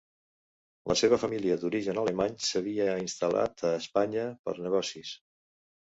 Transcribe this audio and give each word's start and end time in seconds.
La 0.91 0.95
seva 1.01 1.19
família, 1.23 1.57
d'origen 1.63 2.01
alemany, 2.03 2.39
s'havia 2.47 2.97
instal·lat 3.05 3.67
a 3.69 3.75
Espanya 3.85 4.25
per 4.49 4.57
negocis. 4.69 5.17